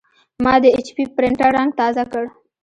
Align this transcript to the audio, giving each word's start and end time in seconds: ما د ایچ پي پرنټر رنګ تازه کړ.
ما 0.43 0.53
د 0.63 0.65
ایچ 0.75 0.87
پي 0.95 1.03
پرنټر 1.15 1.49
رنګ 1.57 1.69
تازه 1.79 2.03
کړ. 2.11 2.25